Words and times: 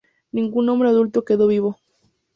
Ningún 0.31 0.67
hombre 0.69 0.89
adulto 0.89 1.23
quedó 1.23 1.45
vivo. 1.45 1.77